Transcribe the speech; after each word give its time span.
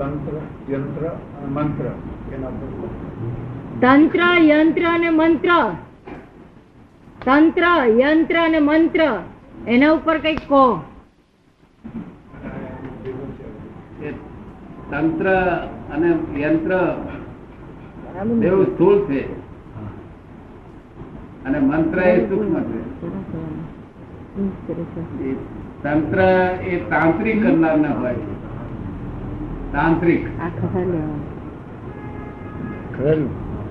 તંત્ર 0.00 0.34
યંત્ર 0.72 1.02
અને 1.06 1.46
મંત્ર 1.46 1.86
એના 2.34 2.50
તંત્ર 3.80 4.22
યંત્ર 4.40 4.84
અને 4.86 5.10
મંત્ર. 5.10 5.50
તંત્ર 7.24 7.64
યંત્ર 7.98 8.36
અને 8.36 8.58
મંત્ર. 8.58 9.00
એના 9.68 9.90
ઉપર 9.90 10.18
કંઈક 10.18 10.40
કહો. 10.48 10.84
એ 14.02 14.10
તંત્ર 14.90 15.26
અને 15.92 16.40
યંત્ર 16.40 16.72
એવું 18.44 18.66
સ્થૂળ 18.66 18.98
છે. 19.04 19.22
અને 21.44 21.58
મંત્ર 21.58 21.98
એ 21.98 22.28
સૂક્ષ્મ 22.28 22.56
છે. 22.60 22.80
તંત્ર 25.82 26.20
એ 26.62 26.76
તાંત્રિક 26.90 27.42
કરનાર 27.42 27.76
ના 27.76 27.88
હોય 27.88 28.14
છે. 28.14 28.49
તાંત્રિક. 29.72 30.24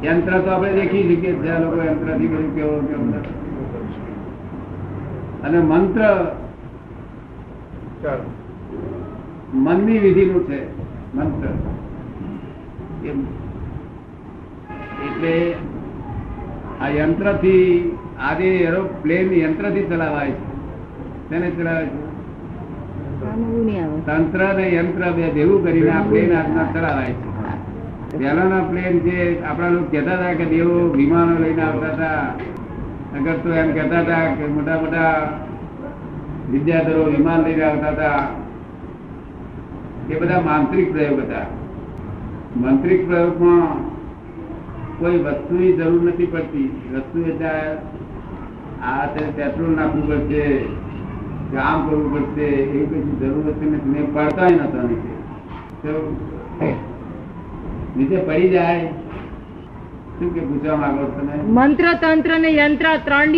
યંત્ર 0.04 0.34
તો 0.44 0.50
આપણે 0.52 0.72
દેખી 0.76 1.06
શકીએ 1.08 1.34
જ્યાં 1.42 1.58
આ 1.58 1.64
લોકો 1.64 1.80
યંત્રથી 1.88 2.30
બધું 2.34 2.52
કેવો 2.56 2.76
કેવો 2.90 3.04
અને 5.46 5.60
મંત્ર 5.72 6.02
મનની 9.66 10.00
વિધિ 10.00 10.24
નું 10.26 10.44
છે 10.50 10.60
મંત્ર. 11.16 11.54
એટલે 15.08 15.36
આ 16.82 16.90
યંત્રથી 16.98 17.66
આજે 18.30 18.50
એરોપ્લેન 18.68 19.28
યંત્રથી 19.40 19.88
ચલાવાય 19.90 20.34
છે 20.38 20.46
તેને 21.30 21.50
ચલાવે 21.58 21.86
છે. 21.86 22.09
તંત્ર 23.20 24.54
ને 24.56 24.76
યંત્ર 24.76 25.12
બે 25.12 25.32
ભેગું 25.32 25.64
કરીને 25.64 25.90
આ 25.90 26.04
પ્લેન 26.10 26.38
આજના 26.38 26.72
ચલાવાય 26.74 27.06
છે. 27.06 27.30
પહેલાના 28.18 28.60
પ્લેન 28.60 29.00
જે 29.00 29.42
આપણા 29.44 29.70
લોકો 29.70 29.86
કહેતા 29.92 30.12
હતા 30.12 30.34
કે 30.34 30.46
દેવો 30.46 30.88
વિમાનો 30.88 31.40
લઈને 31.40 31.62
આવતા 31.62 31.88
હતા. 31.88 32.22
અગર 33.18 33.34
તો 33.34 33.54
એમ 33.54 33.74
કહેતા 33.74 34.00
હતા 34.00 34.34
કે 34.34 34.48
મોટા 34.48 34.80
મોટા 34.80 35.40
વિદ્યાધરો 36.52 37.04
વિમાન 37.04 37.44
લઈને 37.44 37.64
આવતા 37.64 37.88
હતા. 37.88 38.28
એ 40.10 40.20
બધા 40.20 40.42
માંત્રિક 40.42 40.92
પ્રયોગ 40.92 41.20
હતા. 41.20 41.46
માંત્રિક 42.58 43.08
પ્રયોગમાં 43.08 43.68
કોઈ 45.00 45.18
વસ્તુની 45.18 45.74
જરૂર 45.74 46.04
નથી 46.04 46.26
પડતી. 46.26 46.92
વસ્તુ 46.96 47.20
એટલે 47.22 47.74
આ 48.84 49.06
પેટ્રોલ 49.36 49.76
નાખવું 49.76 50.08
પડશે 50.08 50.66
કે 51.52 51.58
આમ 51.66 51.80
કરવું 51.90 52.10
પડશે 52.16 52.46
એવી 52.64 52.86
કઈ 52.92 53.18
જરૂર 53.22 53.46
હશે 53.50 53.66
ને? 53.72 53.78
મેં 53.94 54.06
પડતા 54.16 54.50
નતા 54.56 54.84
નીચે 54.90 55.12
નીચે 57.98 58.18
પડી 58.28 58.50
જાય. 58.56 58.90
શું 60.18 60.30
કે 60.36 60.42
પૂછવા 60.50 60.78
માંગો 60.84 61.06
તમે? 61.16 61.36
મંત્ર 61.58 61.88
તંત્ર 62.02 62.32
ને 62.44 62.50
યંત્ર 62.56 62.88
ત્રણ 63.06 63.34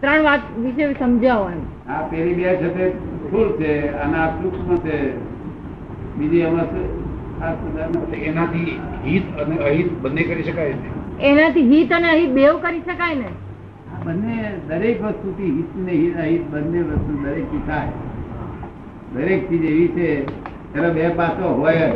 ત્રણ 0.00 0.22
વાત 0.28 0.42
વિશે 0.64 0.84
સમજાવો 0.98 1.46
એમ. 1.54 1.60
આ 1.88 2.02
પેલી 2.10 2.34
બે 2.40 2.56
છે 2.62 2.68
તે 2.76 2.84
સ્થૂળ 3.20 3.50
છે 3.60 3.70
અને 4.02 4.16
આ 4.24 4.28
સૂક્ષ્મ 4.40 4.70
છે. 4.84 4.96
બીજી 6.18 6.42
એમાં 6.48 6.68
શું? 6.72 6.86
આ 7.42 7.52
સુધારણા 7.60 8.20
એનાથી 8.30 8.74
હિત 9.06 9.26
અને 9.44 9.54
અહિત 9.70 9.88
બંને 10.02 10.22
કરી 10.28 10.44
શકાય 10.44 10.74
એનાથી 11.30 11.64
હિત 11.72 11.90
અને 11.96 12.08
અહિત 12.10 12.30
બેવ 12.36 12.54
કરી 12.64 12.82
શકાય 12.82 13.16
ને? 13.22 13.30
બંને 14.02 14.60
દરેક 14.68 15.02
વસ્તુથી 15.02 15.44
હિત 15.44 15.76
ને 15.76 15.92
હિત 16.24 16.48
બંને 16.50 16.82
વસ્તુ 16.82 17.24
દરેકથી 17.24 17.62
થાય 17.66 17.88
દરેક 19.14 19.48
ચીજ 19.48 19.64
એવી 19.64 19.88
છે, 19.88 20.24
એનો 20.74 20.92
બે 20.92 21.08
પાસો 21.08 21.48
હોય 21.48 21.76
જ 21.76 21.92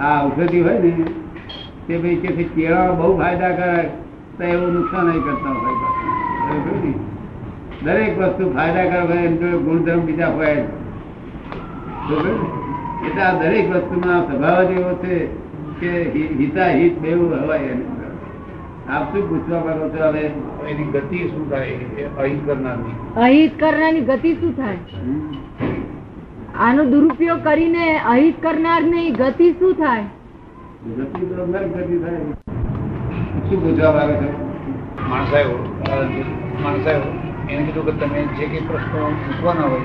આ 0.00 0.24
ઔષધિ 0.24 0.60
હોય 0.60 0.78
ને 0.78 0.90
તે 1.86 1.98
ભાઈ 1.98 2.16
કે 2.16 2.44
કેળા 2.44 2.90
બહુ 2.90 3.18
ફાયદાકારક 3.18 3.90
તો 4.38 4.44
એવું 4.44 4.72
નુકસાન 4.72 5.06
નહીં 5.06 5.22
કરતા 5.22 5.50
હોય? 5.50 5.74
દરેક 7.84 8.18
વસ્તુ 8.18 8.54
ફાયદાકારક 8.54 9.10
હોય 9.10 9.28
તો 9.28 9.58
ગુણધર્મ 9.58 10.00
બીજા 10.00 10.28
હોય 10.28 10.54
જ. 10.54 10.58
એટલે 13.06 13.22
આ 13.22 13.42
દરેક 13.42 13.70
વસ્તુમાં 13.70 14.32
સ્વભાવ 14.32 14.62
જ 14.62 14.70
એવો 14.70 14.94
છે 14.94 15.26
કે 15.80 16.02
હિ- 16.02 16.36
હિતાહિત 16.38 16.98
બેવું 16.98 17.46
હોય 17.46 17.58
એને. 17.58 17.95
આપ 18.88 19.16
શું 19.16 19.28
પૂછવા 19.28 19.60
માંગો 19.60 19.88
છો 19.88 20.04
હવે? 20.04 20.20
એની 20.68 20.84
ગતિ 20.84 21.18
શું 21.18 21.50
થાય? 21.50 21.70
અહિત 22.18 22.46
કરનારની. 22.46 23.20
અહિત 23.20 23.60
કરનારની 23.60 24.00
ગતિ 24.00 24.34
શું 24.34 24.56
થાય? 24.56 24.76
આનો 26.58 26.84
દુરુપયોગ 26.84 27.44
કરીને 27.44 27.98
અહિત 27.98 28.42
કરનારની 28.42 29.10
ગતિ 29.10 29.52
શું 29.52 29.74
થાય? 29.74 30.02
ગતિ 30.02 31.26
તો 31.26 31.46
ગતિ 31.46 31.98
થાય. 31.98 32.16
શું 33.50 33.62
પૂછવા 33.64 33.92
માંગો 33.92 34.14
છો? 34.14 34.46
માણસ 35.10 35.34
આવ્યો. 35.34 35.72
અ, 36.88 37.52
એને 37.52 37.62
કીધું 37.62 37.84
કે 37.84 37.92
તમે 37.92 38.22
જે 38.22 38.46
કંઈ 38.46 38.60
પ્રશ્નો 38.60 39.08
પૂછવાના 39.08 39.60
હોય 39.60 39.80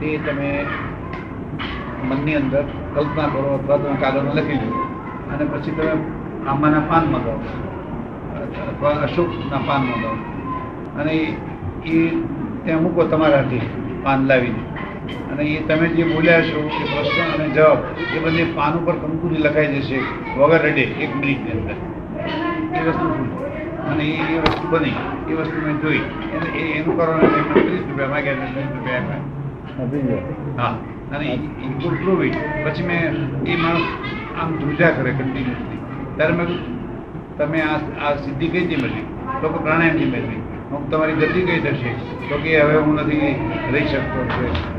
તે 0.00 0.18
તમે 0.26 0.66
મનની 2.04 2.34
અંદર 2.34 2.64
કલ્પના 2.94 3.22
કરો 3.22 3.60
અથવા 3.62 3.76
તમે 3.76 3.96
કાગળમાં 4.00 4.34
લખી 4.34 4.52
લો. 4.52 4.82
અને 5.34 5.44
પછી 5.44 5.70
તમે 5.70 5.90
આંબાના 6.48 6.80
પાન 6.80 7.04
મગાવો. 7.04 7.40
અથવા 8.48 8.90
અશોકના 8.90 9.60
પાન 9.66 9.82
મગાવો 9.82 10.18
અને 11.00 11.14
એ 11.86 12.08
ત્યાં 12.64 12.82
મૂકો 12.82 13.04
તમારાથી 13.04 13.60
પાન 14.02 14.26
લાવીને. 14.26 14.62
અને 15.32 15.42
એ 15.44 15.62
તમે 15.68 15.86
જે 15.88 16.04
બોલ્યા 16.04 16.40
છો 16.40 16.58
એ 16.66 16.84
પ્રશ્ન 16.84 17.34
અને 17.34 17.48
જવાબ 17.48 17.78
એ 18.16 18.18
બંને 18.18 18.44
પાન 18.44 18.72
ઉપર 18.74 18.94
કંકુરી 18.94 19.36
લખાઈ 19.36 19.66
જશે 19.66 19.98
વગર 20.38 20.62
રડે 20.62 20.82
એક 20.82 21.16
મિનિટની 21.16 21.50
અંદર. 21.50 21.76
એ 22.76 22.88
વસ્તુ 22.88 23.06
અને 23.90 24.04
એ 24.04 24.38
વસ્તુ 24.38 24.68
બની. 24.70 24.96
એ 25.30 25.34
વસ્તુ 25.34 25.66
મેં 25.66 25.80
જોઈ. 25.80 25.98
અને 26.36 26.48
એ 26.58 26.78
એનું 26.78 26.96
કરવાનું 26.96 27.22
એમને 27.22 27.60
ત્રીસ 27.60 27.82
રૂપિયા 27.88 28.08
માગ્યા 28.08 28.34
ત્રીસ 28.34 28.66
રૂપિયા 28.76 29.00
હા. 30.58 30.74
અને 31.16 31.26
એ 31.26 31.68
ગુડ 31.82 31.94
પછી 32.64 32.82
મેં 32.82 33.14
એ 33.46 33.56
માણસ 33.56 33.86
આમ 34.42 34.56
ધ્રુજા 34.56 34.90
કરે 34.90 35.10
કન્ટિન્યુઅસલી 35.10 35.78
ત્યારે 36.16 36.34
મેં 36.34 36.77
તમે 37.38 37.60
આ 37.60 37.76
આ 38.06 38.14
સિદ્ધિ 38.14 38.48
કઈ 38.48 38.60
રીતે 38.60 38.76
મેળવી? 38.82 39.06
તો 39.42 39.48
કે 39.48 39.58
પ્રાણાયામની 39.58 40.04
મેળવી. 40.04 40.42
હું 40.70 40.90
તમારી 40.90 41.12
ગતિ 41.12 41.40
કઈ 41.40 41.60
થશે? 41.60 41.92
તો 42.28 42.36
કે 42.36 42.60
હવે 42.60 42.76
હું 42.76 42.94
નથી 42.94 43.34
રહી 43.72 43.86
શકતો 43.86 44.20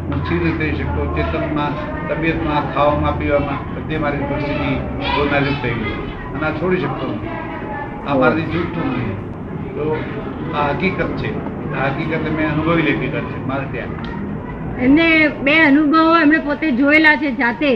હું 0.07 0.25
સ્થિર 0.25 0.59
રહી 0.59 0.75
શકતો. 0.75 1.05
ચેતનમાં 1.15 1.77
તબિયતમાં 2.07 2.73
ખાવામાં 2.73 3.19
પીવામાં 3.19 3.59
બધે 3.75 3.97
મારી 3.97 4.17
પરિસ્થિતિ 4.17 4.71
બહુ 4.99 5.27
થઈ 5.63 5.69
ગઈ. 5.69 5.99
અને 6.33 6.45
આ 6.47 6.51
છોડી 6.51 6.77
શકતો 6.77 7.11
નથી. 7.11 7.27
આ 8.07 8.15
મારાથી 8.15 8.41
છૂટતું 8.41 8.87
નથી. 8.91 9.15
તો 9.75 9.97
આ 10.57 10.67
હકીકત 10.69 11.15
છે. 11.17 11.31
આ 11.75 11.87
હકીકત 11.87 12.31
મેં 12.37 12.51
અનુભવી 12.53 12.81
લેતી 12.81 13.07
છે 13.07 13.47
મારે 13.47 13.65
ત્યાં. 13.71 13.89
એમને 14.81 15.07
બે 15.43 15.59
અનુભવો 15.59 16.17
એમણે 16.21 16.39
પોતે 16.39 16.71
જોયેલા 16.71 17.15
છે 17.15 17.31
જાતે. 17.31 17.71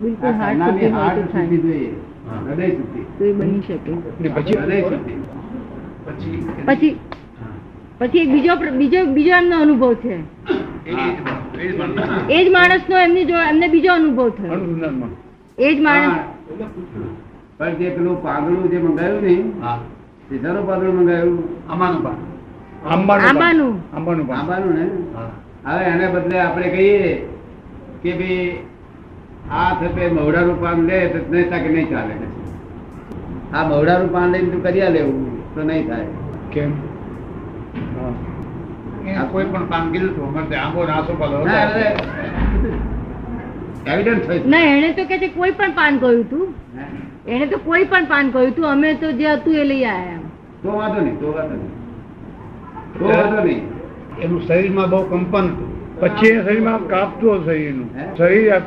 બિલકુલ 0.00 0.32
હાર્ટ 0.32 0.58
સુધી 0.58 0.86
હાર્ટ 0.86 1.18
સુધી 1.18 1.56
જોઈએ. 1.56 2.07
હૃદય 2.28 2.66
સુધી 2.76 3.32
બની 3.32 3.62
શકે. 3.62 3.92
પછી 4.34 4.56
હૃદય 4.56 4.78
સુધી 4.82 5.18
પછી 6.06 6.40
પછી 6.66 6.96
પછી 7.98 8.18
એક 8.18 8.30
બીજો 8.32 8.52
બીજો 8.78 9.00
બીજો 9.06 9.32
એમનો 9.34 9.56
અનુભવ 9.62 9.94
છે. 9.94 10.14
એ 10.86 12.38
જ 12.38 12.50
માણસ, 12.50 12.52
માણસનો 12.56 12.96
એમની 12.96 13.24
જો 13.24 13.36
એમને 13.50 13.66
બીજો 13.68 13.90
અનુભવ 13.92 14.28
થયો. 14.28 14.60
એ 15.58 15.74
જ 15.74 15.80
માણસ 15.80 16.14
પણ 17.58 17.74
જે 17.78 17.90
પેલું 17.90 18.16
પાંદડું 18.22 18.70
જે 18.70 18.78
મંગાવ્યું 18.78 19.22
ને 19.24 19.34
હા. 19.62 19.78
તે 20.28 20.34
શાનું 20.42 20.66
પાંદડું 20.66 20.94
મંગાવ્યું? 20.94 21.38
અમાનું 21.68 22.02
પાન 22.02 22.16
આંબાનું. 22.86 23.26
આંબાનું. 23.28 23.74
અંબાનું 23.96 24.26
આંબાનું 24.30 24.72
ને? 24.78 24.84
હવે 25.66 25.82
એને 25.92 26.06
બદલે 26.14 26.36
આપણે 26.40 26.68
કહીએ 26.74 27.08
કે 28.02 28.10
ભાઈ 28.18 28.60
આ 29.50 29.70
થતે 29.80 30.02
મવડાનું 30.16 30.58
પાન 30.62 30.78
લે 30.88 30.98
તો 31.12 31.18
નહીં 31.32 31.48
થાય 31.50 31.62
કે 31.64 31.70
નહીં 31.74 31.88
ચાલે? 31.92 32.14
આ 33.56 33.64
મવડાનું 33.68 34.10
પાન 34.14 34.28
લઈને 34.32 34.48
તું 34.52 34.60
કર્યા 34.66 34.94
લેવું 34.96 35.20
તો 35.54 35.60
નહીં 35.68 35.84
થાય. 35.88 36.08
કેમ? 36.52 36.70
કોઈ 39.32 39.46
પણ 39.52 39.66
પાન 39.72 39.84
કીધું 39.92 40.54
આંબો 40.62 40.80
નાસો 40.90 41.12
પાલો 41.20 41.36
છે. 41.44 41.86
ના 44.54 44.66
એને 44.76 44.88
તો 44.96 45.02
કે 45.10 45.16
છે 45.22 45.28
કોઈ 45.36 45.52
પણ 45.58 45.72
પાન 45.80 45.92
કહ્યું 46.04 46.24
તું. 46.30 46.48
એને 47.26 47.46
તો 47.52 47.56
કોઈ 47.66 47.84
પણ 47.92 48.06
પાન 48.12 48.26
કહ્યું 48.32 48.52
તું 48.56 48.66
અમે 48.72 48.90
તો 49.02 49.08
જે 49.20 49.28
હતું 49.36 49.56
એ 49.62 49.64
લઈ 49.70 49.84
આયા 49.84 50.14
એમ. 50.14 50.22
તો 50.62 50.68
વાંધો 50.78 51.00
નહીં 51.06 51.16
તો 51.22 51.28
વાંધો 51.36 51.56
નહીં. 51.60 51.72
તો 52.98 53.04
વાંધો 53.12 53.40
નહીં. 53.44 53.62
એનું 54.22 54.40
શરીરમાં 54.48 54.88
બહુ 54.90 55.00
કંપન 55.12 55.46
હતું 55.54 55.70
પછી 56.00 56.32
એ 56.32 56.42
શરીરમાં 56.44 56.80
કાપતું 56.92 57.48
એનું. 57.54 57.88
શરીર 58.18 58.62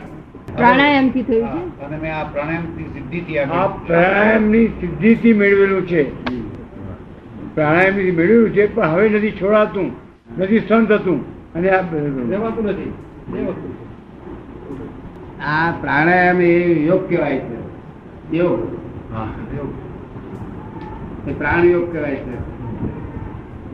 આ- 0.51 0.57
પ્રાણાયામથી 0.57 1.23
થયું 1.23 1.47
છે? 1.47 1.81
અને 1.81 1.97
મેં 1.97 2.15
આ 2.15 2.23
પ્રાણાયામથી 2.23 2.83
સિદ્ધિથી 2.83 3.39
આ 3.39 3.63
આ 3.63 3.67
પ્રાણાયામની 3.67 4.67
સિદ્ધિથી 4.67 5.33
મેળવેલું 5.33 5.87
છે. 5.87 6.31
હમ. 6.31 6.41
પ્રાણાયામથી 7.55 8.11
મેળવેલું 8.11 8.49
છે 8.49 8.75
પણ 8.75 8.87
હવે 8.87 9.09
નથી 9.09 9.31
છોડાતું 9.31 9.91
નથી 10.37 10.59
સહન 10.59 10.85
થતું 10.85 11.53
અને 11.53 11.69
આ 11.69 11.81
રહેવાતું 11.81 12.65
નથી. 12.65 12.93
આ 15.45 15.71
પ્રાણાયામ 15.81 16.41
એ 16.41 16.85
યોગ 16.85 17.09
કહેવાય 17.09 17.39
છે. 17.39 17.55
યોગ. 18.37 18.77
હા 19.13 19.27
યોગ. 19.57 21.29
એ 21.29 21.33
પ્રાણ 21.33 21.63
યોગ 21.65 21.91
કહેવાય 21.91 22.15
છે. 22.15 22.60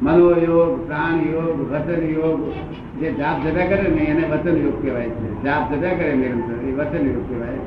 મનો 0.01 0.29
યોગ 0.29 0.87
પ્રાણ 0.87 1.15
યોગ 1.33 1.73
વચન 1.73 2.05
યોગ 2.05 2.53
જે 2.99 3.11
જાપ 3.11 3.47
જતા 3.47 3.65
કરે 3.65 3.89
ને 3.89 4.03
એને 4.03 4.27
વચન 4.27 4.57
યોગ 4.57 4.81
કહેવાય 4.81 5.09
છે. 5.09 5.43
જાપ 5.43 5.73
જતા 5.73 5.89
કરે 5.89 6.15
નિરંતર 6.15 6.67
એ 6.67 6.71
વચન 6.71 7.07
યોગ 7.07 7.29
કહેવાય. 7.29 7.57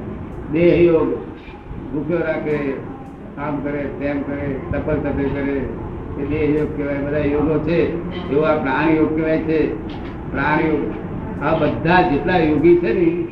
દેહ 0.53 0.93
યોગ 0.93 1.15
ભૂખ્યો 1.93 2.19
રાખે, 2.19 2.57
કામ 3.37 3.57
કરે, 3.57 3.85
તેમ 4.01 4.23
કરે 4.23 4.57
તપલ 4.73 4.95
તપે 4.95 5.25
કરે, 5.25 5.63
એ 6.23 6.27
દેહ 6.27 6.61
યોગ 6.61 6.77
કહેવાય. 6.77 6.99
બધા 6.99 7.19
યોગો 7.19 7.59
છે. 7.59 8.11
એવો 8.33 8.43
આ 8.43 8.55
પ્રાણ 8.55 8.91
યોગ 8.91 9.17
કહેવાય 9.17 9.39
છે. 9.39 9.75
પ્રાણ 10.33 10.61
યોગ 10.61 10.81
આ 11.43 11.57
બધા 11.57 12.11
જેટલા 12.11 12.39
યોગી 12.39 12.77
છે 12.77 12.93
ને, 12.93 13.25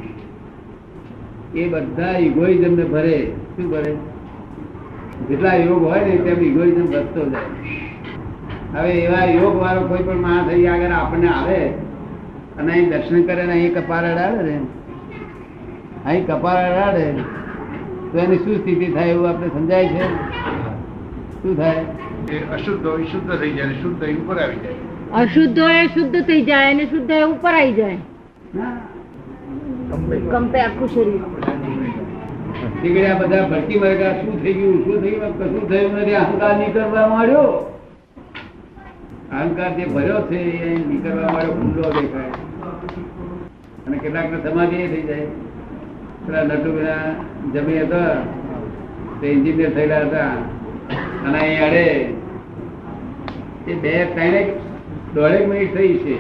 એ 1.60 1.68
બધા 1.68 2.18
ઇગોઇઝમ 2.18 2.92
ભરે. 2.92 3.32
શું 3.56 3.70
ભરે? 3.70 3.94
જેટલા 5.28 5.54
યોગ 5.54 5.82
હોય 5.82 6.00
ને 6.00 6.16
તેમ 6.16 6.42
ઇગોઇઝમ 6.42 6.86
વધતો 6.86 7.30
જાય. 7.30 7.87
હવે 8.74 8.90
એવા 8.90 9.24
યોગ 9.24 9.56
વાળો 9.56 9.80
કોઈ 9.80 9.98
પણ 9.98 10.16
માણસ 10.16 10.48
અહીં 10.48 10.72
આગળ 10.72 10.92
આપણને 10.92 11.28
આવે 11.28 11.66
અને 12.58 12.72
અહીં 12.72 12.90
દર્શન 12.90 13.22
કરે 13.22 13.46
ને 13.46 13.52
અહીં 13.52 13.74
કપાળ 13.74 14.04
અડાડે 14.04 14.42
ને. 14.42 14.60
અહીં 16.06 16.26
કપાળ 16.26 16.56
અડાડે 16.56 17.12
તો 18.12 18.18
એની 18.18 18.36
શું 18.36 18.58
સ્થિતિ 18.58 18.86
થાય 18.86 19.08
એવું 19.08 19.28
આપણે 19.28 19.48
સમજાય 19.48 19.88
છે? 19.88 20.04
શું 21.42 21.56
થાય? 21.56 21.84
એ 22.32 22.38
અશુદ્ધ 22.54 22.86
હોય 22.86 23.04
શુદ્ધ 23.04 23.40
થઈ 23.40 23.50
જાય 23.50 23.66
અને 23.66 23.74
શુદ્ધ 23.74 24.04
હોય 24.04 24.14
ઉપર 24.14 24.38
આવી 24.38 24.56
જાય. 24.56 25.24
અશુદ્ધ 25.24 25.58
હોય 25.58 25.74
એ 25.74 25.86
શુદ્ધ 25.86 26.24
થઈ 26.26 26.42
જાય 26.42 26.70
અને 26.70 26.84
શુદ્ધ 26.84 27.10
હોય 27.10 27.20
એ 27.20 27.24
ઉપર 27.24 27.48
આવી 27.48 27.72
જાય. 27.72 27.96
હા. 28.58 28.76
કંપે 30.30 30.60
આખું 30.60 30.88
શરીર. 30.88 31.20
બધા 33.18 33.48
ભરતી 33.48 33.78
વર્ગા 33.78 34.12
શું 34.12 34.42
થઈ 34.42 34.52
ગયું 34.52 34.84
શું 34.84 35.02
થઈ 35.02 35.10
ગયું? 35.10 35.38
કશું 35.38 35.68
થયું 35.68 35.92
નથી. 35.92 36.14
અહંકાર 36.14 36.56
નીકળવા 36.56 37.08
માંડ્યો. 37.08 37.77
અહંકાર 39.32 39.76
જે 39.76 39.84
ભર્યો 39.84 40.20
છે 40.20 40.36
એ 40.36 40.86
નીકળવા 40.86 41.32
વાળો 41.34 41.52
ખુલ્લો 41.52 42.00
દેખાય. 42.00 42.30
અને 43.86 43.98
કેટલાક 43.98 44.46
સમાધિ 44.46 44.76
એ 44.76 44.86
થઈ 44.88 45.02
જાય. 45.02 45.26
પેલા 46.26 46.42
નટુભાઈ 46.42 47.52
જમી 47.52 47.80
હતા, 47.80 48.14
તે 49.20 49.26
એન્જિનિયર 49.26 49.70
થયેલા 49.74 50.00
હતા. 50.00 50.28
અને 51.26 51.38
અહીં 51.38 51.62
અડે. 51.66 52.14
એ 53.68 53.74
બે 53.74 54.04
ત્રણેક 54.04 54.56
દોઢેક 55.14 55.48
મિનિટ 55.48 55.74
થઈ 55.74 55.94
છે. 55.94 56.16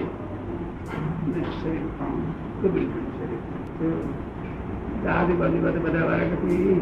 આજુબાજુ 5.08 5.56
બધા 5.56 6.04
વાળા 6.04 6.18
કે 6.18 6.36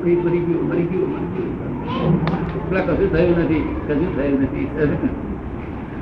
કઈ 0.05 0.17
મરી 0.17 0.39
ગયું 0.39 0.69
મરી 0.69 0.83
ગયું 0.83 1.11
મરી 1.11 1.27
ગયું. 1.27 2.71
પેલા 2.71 2.81
કશું 2.81 3.13
થયું 3.13 3.39
નથી, 3.39 3.77
કશું 3.89 4.17
થયું 4.17 4.43
નથી. 4.43 5.26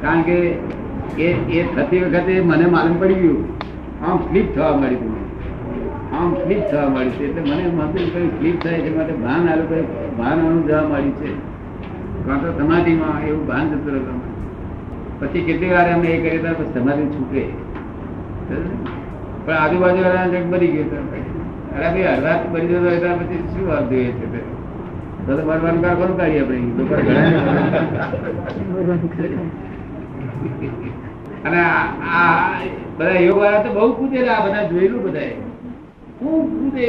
કારણ 0.04 0.22
કે 0.22 0.36
એ 1.18 1.28
એ 1.56 1.60
થતી 1.74 2.02
વખતે 2.04 2.32
મને 2.50 2.66
માલુમ 2.66 2.96
પડી 3.00 3.20
ગયું. 3.22 3.42
આમ 4.02 4.16
સ્લીપ 4.26 4.48
થવા 4.54 4.72
મળી 4.76 4.96
હતું 4.96 5.14
આમ 6.12 6.30
સ્લીપ 6.34 6.62
થવા 6.70 6.86
મળી 6.88 7.16
છે. 7.16 7.24
એટલે 7.28 7.42
મને 7.50 7.64
માથું 7.78 8.06
કઈ 8.14 8.28
સ્લીપ 8.36 8.56
થાય 8.62 8.80
છે 8.80 8.90
માટે 8.96 9.14
ભાન 9.24 9.42
આલું 9.48 9.66
કઈ 9.68 9.84
ભાન 10.18 10.36
આનું 10.38 10.62
જવા 10.68 10.84
મળ્યું 10.84 11.14
છે. 11.20 11.30
કાં 12.26 12.38
તો 12.42 12.48
સમાધિમાં 12.58 13.18
એવું 13.28 13.44
ભાન 13.46 13.64
જતું 13.72 13.92
રહેતું 13.94 14.18
પછી 15.20 15.44
કેટલી 15.48 15.70
વાર 15.70 15.86
અમે 15.92 16.08
એ 16.08 16.18
કરીએ 16.18 16.54
તો 16.58 16.64
સમાધિ 16.74 17.04
છૂટે. 17.14 17.42
પણ 19.44 19.56
આજુબાજુ 19.56 20.00
વાળા 20.06 20.44
મરી 20.52 20.72
ગયું 20.74 20.90
અરે 21.74 21.86
ભાઈ 21.86 22.06
અડધા 22.06 22.36
મરી 22.52 22.68
જતો 22.68 22.84
હોય 22.86 23.00
તો 23.04 23.08
પછી 23.20 23.42
શું 23.52 23.64
વાત 23.68 23.84
જોઈએ 23.90 24.10
છે 24.18 24.26
તે? 24.34 24.40
મરવાનું 25.26 25.80
કાર 25.82 25.94
કોણ 25.96 26.12
કાઢીએ 26.16 26.42
આપણે? 26.42 26.58
અને 31.44 31.60
આ 31.60 32.60
બધા 32.98 33.20
યોગ 33.26 33.38
વાળા 33.38 33.62
તો 33.62 33.70
બહુ 33.76 33.92
કૂદેલા 33.92 34.40
બધા 34.44 34.68
જોયેલું 34.68 35.02
બધા 35.02 35.32
ખૂબ 36.18 36.46
કૂદે. 36.58 36.88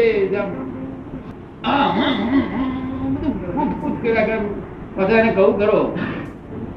પછી 4.96 5.32
કહું, 5.36 5.54
કરો. 5.60 5.80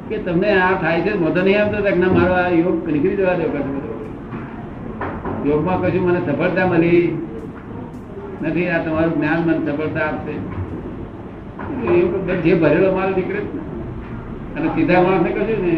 કે 0.09 0.17
તમને 0.19 0.51
આ 0.61 0.73
થાય 0.83 1.01
છે 1.01 1.13
મોટો 1.21 1.41
નહીં 1.43 1.59
આવતો 1.61 1.79
ના 1.97 2.13
મારો 2.13 2.35
આ 2.35 2.49
યોગ 2.49 2.77
નીકળી 2.89 3.17
જવા 3.17 3.39
દો 3.41 3.47
કશું 3.55 3.77
યોગમાં 5.47 5.79
કશું 5.83 6.03
મને 6.09 6.21
સફળતા 6.27 6.67
મળી 6.67 7.03
નથી, 8.43 8.69
આ 8.69 8.81
તમારું 8.85 9.15
જ્ઞાન 9.17 9.41
મને 9.47 9.61
સફળતા 9.67 10.07
આપશે. 10.09 10.35
જે 12.45 12.53
ભરેલો 12.55 12.89
માલ 12.97 13.11
નીકળે 13.17 13.41
જ 13.41 13.49
ને. 13.55 13.61
અને 14.57 14.69
સીધા 14.75 15.03
માણસે 15.03 15.31
કશું 15.31 15.61
ને 15.65 15.73